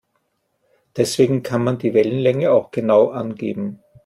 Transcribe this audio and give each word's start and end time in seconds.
Deswegen 0.97 1.43
kann 1.43 1.63
man 1.63 1.77
die 1.77 1.93
Wellenlänge 1.93 2.49
auch 2.49 2.71
genau 2.71 3.09
angeben. 3.11 3.83